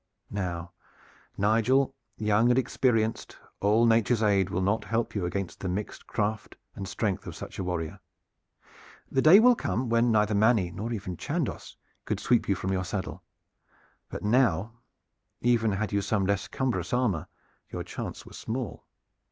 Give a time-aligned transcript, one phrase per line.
[0.31, 0.71] Now,
[1.37, 6.55] Nigel, young and inexperienced, all Nature's aid will not help you against the mixed craft
[6.73, 7.99] and strength of such a warrior.
[9.11, 11.75] The day will come when neither Manny nor even Chandos
[12.05, 13.21] could sweep you from your saddle;
[14.09, 14.71] but now,
[15.41, 17.27] even had you some less cumbrous armor,
[17.71, 18.85] your chance were small.